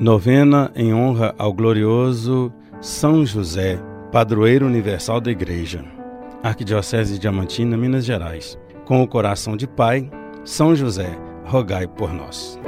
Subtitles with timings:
[0.00, 3.80] Novena em honra ao glorioso São José,
[4.12, 5.84] padroeiro universal da Igreja.
[6.40, 8.56] Arquidiocese de Diamantina, Minas Gerais.
[8.84, 10.08] Com o coração de Pai,
[10.44, 12.60] São José, rogai por nós.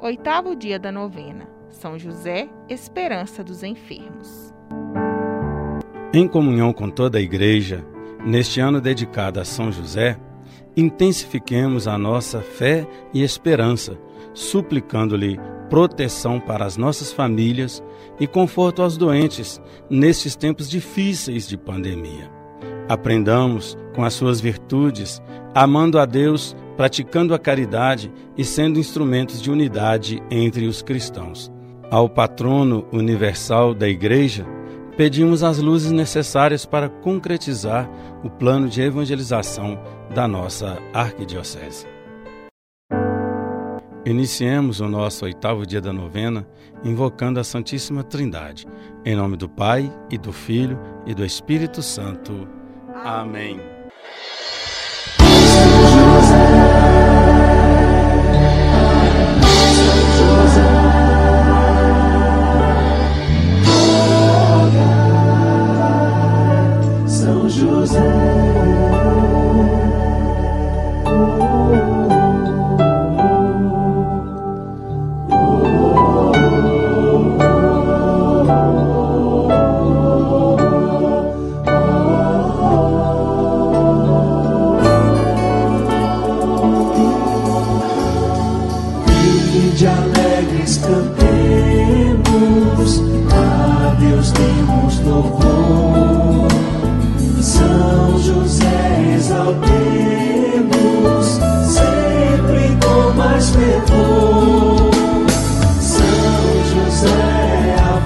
[0.00, 1.46] Oitavo dia da novena.
[1.68, 4.52] São José, esperança dos enfermos.
[6.12, 7.86] Em comunhão com toda a Igreja,
[8.24, 10.18] neste ano dedicado a São José,
[10.76, 13.98] intensifiquemos a nossa fé e esperança,
[14.34, 15.38] suplicando-lhe
[15.68, 17.82] proteção para as nossas famílias
[18.20, 22.30] e conforto aos doentes nestes tempos difíceis de pandemia.
[22.88, 25.20] Aprendamos com as suas virtudes,
[25.54, 31.50] amando a Deus, praticando a caridade e sendo instrumentos de unidade entre os cristãos.
[31.90, 34.46] Ao patrono universal da Igreja,
[34.96, 37.88] pedimos as luzes necessárias para concretizar
[38.22, 39.78] o plano de evangelização
[40.14, 41.86] da nossa arquidiocese.
[44.04, 46.46] Iniciemos o nosso oitavo dia da novena
[46.84, 48.66] invocando a Santíssima Trindade,
[49.04, 52.48] em nome do Pai e do Filho e do Espírito Santo.
[52.94, 53.75] Amém.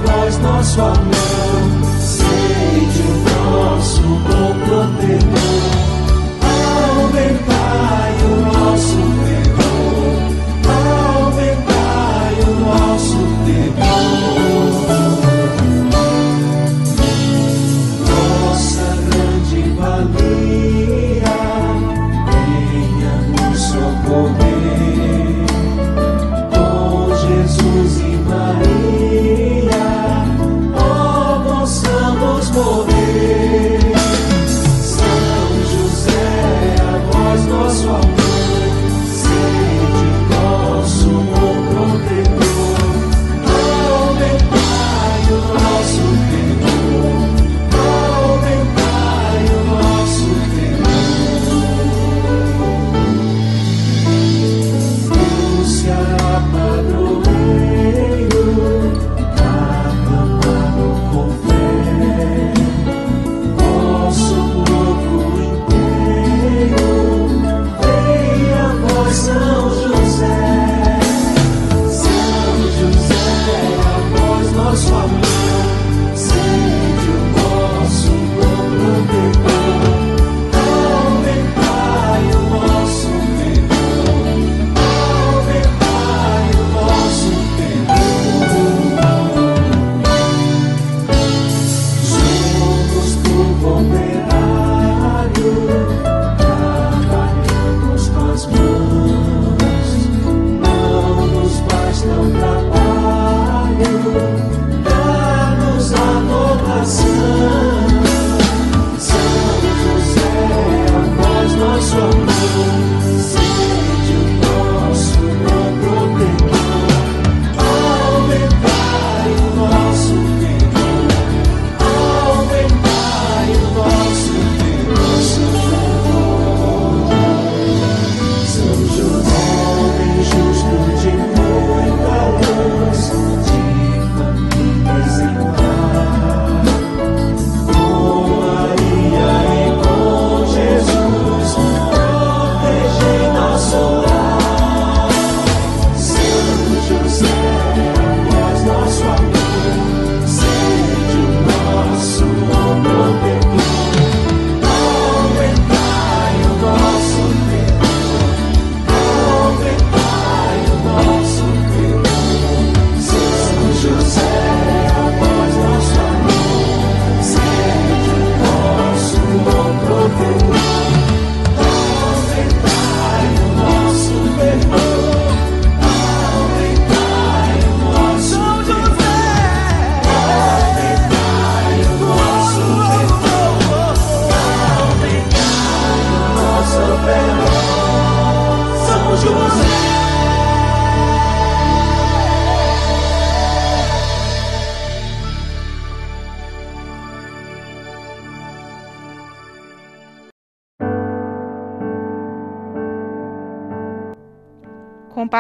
[0.00, 1.09] Aumentai o nosso perdão.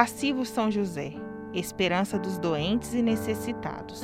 [0.00, 1.12] Compassivo São José,
[1.52, 4.02] esperança dos doentes e necessitados,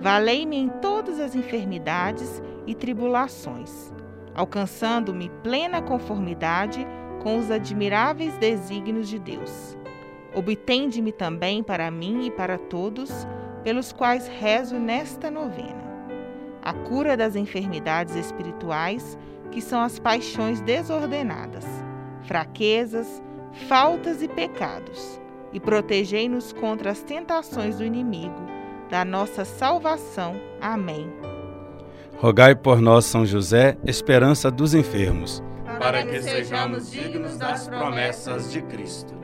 [0.00, 3.94] valei-me em todas as enfermidades e tribulações,
[4.34, 6.84] alcançando-me plena conformidade
[7.22, 9.78] com os admiráveis desígnios de Deus.
[10.34, 13.24] Obtende-me também para mim e para todos,
[13.62, 15.84] pelos quais rezo nesta novena.
[16.60, 19.16] A cura das enfermidades espirituais,
[19.52, 21.64] que são as paixões desordenadas,
[22.22, 23.22] fraquezas,
[23.68, 25.19] faltas e pecados,
[25.52, 28.40] e protegei-nos contra as tentações do inimigo,
[28.88, 30.40] da nossa salvação.
[30.60, 31.10] Amém.
[32.18, 35.42] Rogai por nós, São José, esperança dos enfermos,
[35.78, 39.14] para que sejamos dignos das promessas de Cristo.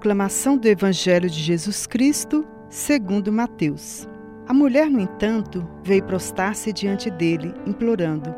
[0.00, 4.08] Proclamação do Evangelho de Jesus Cristo, segundo Mateus.
[4.48, 8.34] A mulher, no entanto, veio prostar-se diante dele, implorando: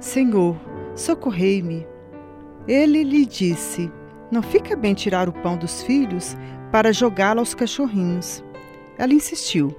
[0.00, 0.56] Senhor,
[0.96, 1.86] socorrei-me.
[2.66, 3.92] Ele lhe disse:
[4.28, 6.36] Não fica bem tirar o pão dos filhos
[6.72, 8.42] para jogá-lo aos cachorrinhos.
[8.98, 9.72] Ela insistiu: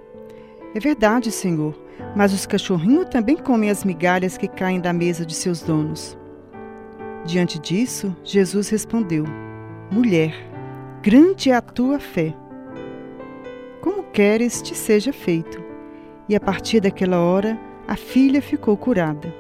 [0.74, 1.78] É verdade, Senhor,
[2.16, 6.18] mas os cachorrinhos também comem as migalhas que caem da mesa de seus donos.
[7.26, 9.26] Diante disso, Jesus respondeu:
[9.92, 10.55] Mulher,
[11.06, 12.34] Grande é a tua fé.
[13.80, 15.64] Como queres te seja feito.
[16.28, 19.32] E a partir daquela hora, a filha ficou curada.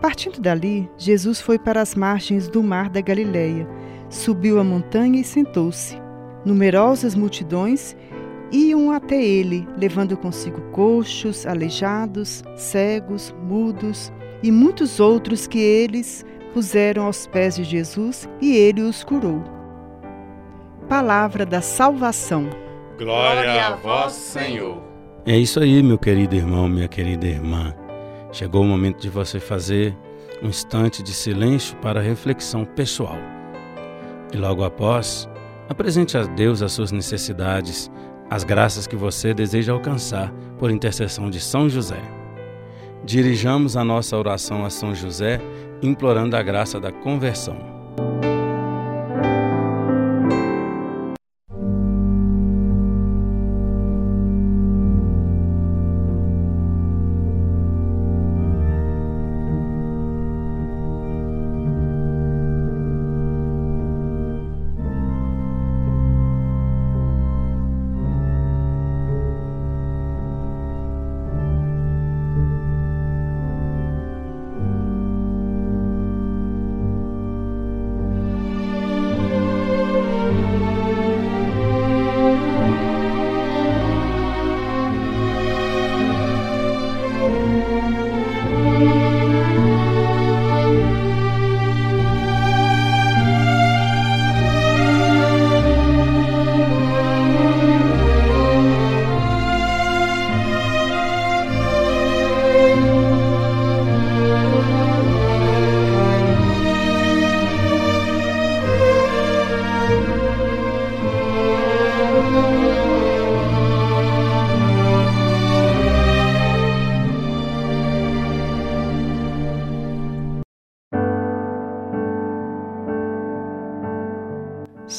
[0.00, 3.68] Partindo dali, Jesus foi para as margens do mar da Galileia,
[4.08, 6.00] subiu a montanha e sentou-se.
[6.44, 7.96] Numerosas multidões
[8.52, 14.12] iam até ele, levando consigo coxos, aleijados, cegos, mudos
[14.44, 19.60] e muitos outros que eles puseram aos pés de Jesus e ele os curou.
[20.82, 22.48] Palavra da salvação.
[22.98, 24.82] Glória a vós, Senhor.
[25.24, 27.74] É isso aí, meu querido irmão, minha querida irmã.
[28.32, 29.96] Chegou o momento de você fazer
[30.42, 33.18] um instante de silêncio para reflexão pessoal.
[34.32, 35.28] E logo após,
[35.68, 37.90] apresente a Deus as suas necessidades,
[38.30, 42.00] as graças que você deseja alcançar por intercessão de São José.
[43.04, 45.40] Dirijamos a nossa oração a São José,
[45.82, 47.81] implorando a graça da conversão.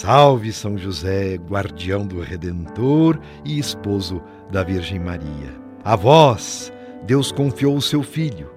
[0.04, 5.56] Salve São José, guardião do Redentor e esposo da Virgem Maria.
[5.82, 6.74] A vós,
[7.06, 8.52] Deus confiou o seu Filho.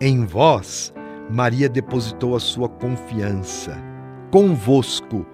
[0.00, 0.94] Em vós,
[1.28, 3.76] Maria depositou a sua confiança.
[4.30, 5.26] Convosco,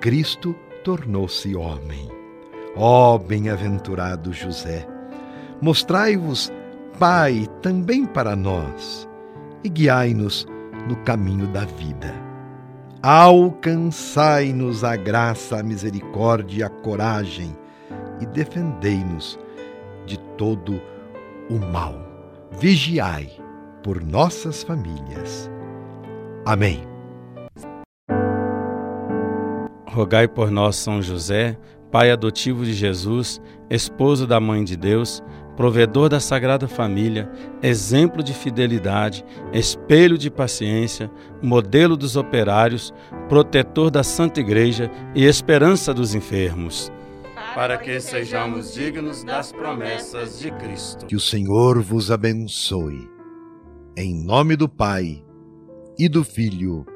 [0.00, 2.08] Cristo tornou-se homem.
[2.76, 4.86] Ó oh, bem-aventurado José,
[5.60, 6.52] mostrai-vos
[6.96, 9.08] Pai também para nós
[9.64, 10.46] e guiai-nos
[10.88, 12.27] no caminho da vida
[13.02, 17.56] alcançai-nos a graça, a misericórdia a coragem
[18.20, 19.38] e defendei-nos
[20.06, 20.80] de todo
[21.48, 21.94] o mal.
[22.58, 23.30] Vigiai
[23.82, 25.50] por nossas famílias.
[26.44, 26.82] Amém.
[29.86, 31.58] Rogai por nós, São José,
[31.90, 33.40] pai adotivo de Jesus,
[33.70, 35.22] esposo da Mãe de Deus,
[35.58, 37.28] provedor da Sagrada Família,
[37.60, 41.10] exemplo de fidelidade, espelho de paciência,
[41.42, 42.94] modelo dos operários,
[43.28, 46.92] protetor da Santa Igreja e esperança dos enfermos.
[47.56, 51.06] Para que sejamos dignos das promessas de Cristo.
[51.06, 53.10] Que o Senhor vos abençoe.
[53.96, 55.24] Em nome do Pai,
[55.98, 56.86] e do Filho,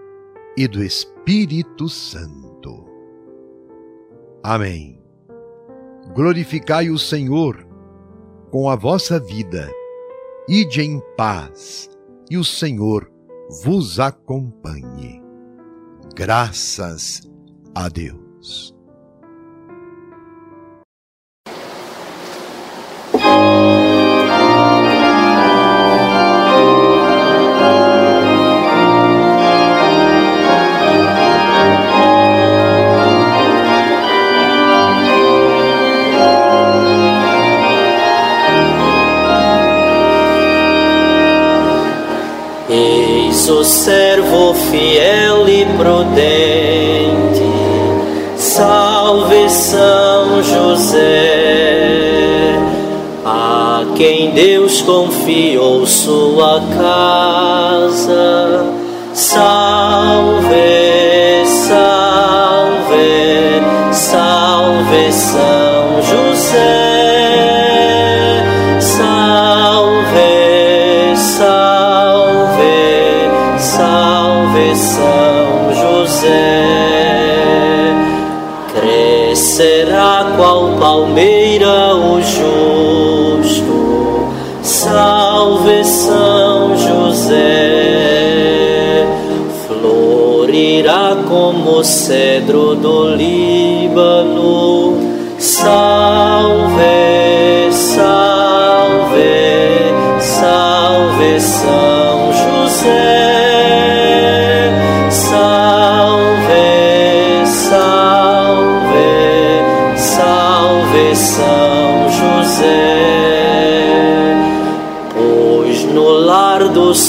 [0.56, 2.84] e do Espírito Santo.
[4.40, 5.02] Amém.
[6.14, 7.71] Glorificai o Senhor
[8.52, 9.72] com a vossa vida.
[10.46, 11.88] Ide em paz,
[12.30, 13.10] e o Senhor
[13.64, 15.22] vos acompanhe.
[16.14, 17.22] Graças
[17.74, 18.76] a Deus.
[43.52, 47.42] O servo fiel e prudente,
[48.36, 50.98] salve São José,
[53.24, 58.64] a quem Deus confiou sua casa,
[59.12, 60.91] salve,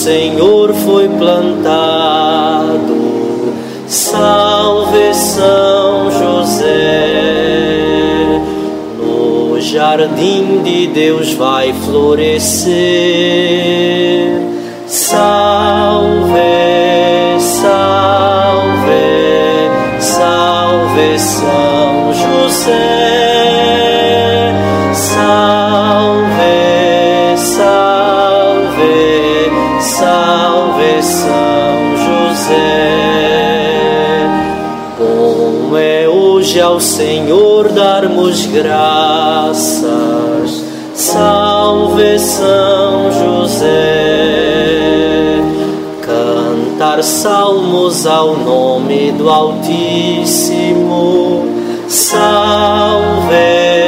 [0.03, 2.73] Senhor foi plantado.
[3.87, 6.67] Salve São José,
[8.97, 12.73] no jardim de Deus vai florescer.
[14.87, 15.52] Salve
[38.33, 39.83] darmos graças.
[40.95, 43.69] Salve São José.
[46.01, 50.83] Cantar salmos ao nome do Altíssimo.
[51.87, 53.82] Salve